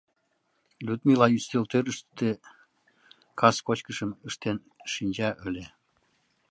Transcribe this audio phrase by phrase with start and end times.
[0.85, 2.29] Людмила ӱстелтӧрыштӧ
[3.39, 4.57] кас кочкышым ыштен
[4.91, 5.65] шинча ыле.